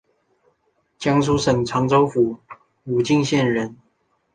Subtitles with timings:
[0.97, 2.39] 江苏省常州府
[2.85, 3.77] 武进县人。